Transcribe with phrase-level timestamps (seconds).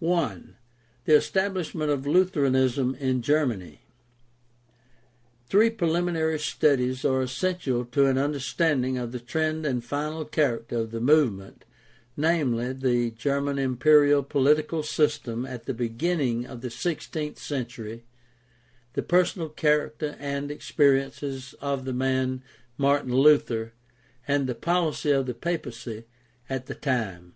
[0.00, 0.38] I.
[1.04, 3.82] The establishment of Lutheranism in Germany.—
[5.50, 10.90] Three preliminary studies are essential to an understanding of the trend and final character of
[10.90, 11.66] the movement,
[12.16, 18.06] namely, the German imperial political system at the beginning of the sixteenth century,
[18.94, 22.42] the personal character and experiences of the man
[22.78, 23.74] Martin Luther,
[24.26, 26.04] and the policy of the papacy
[26.48, 27.34] at the time.